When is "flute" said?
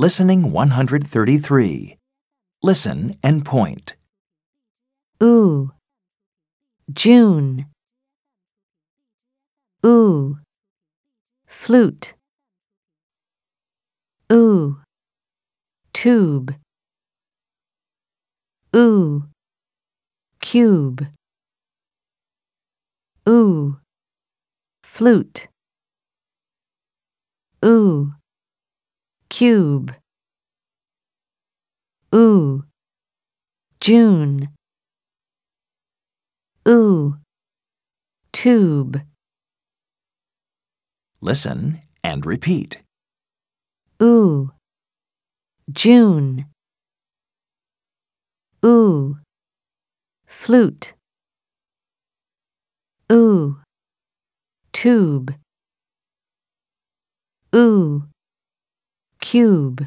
11.48-12.14, 24.84-25.48, 50.26-50.94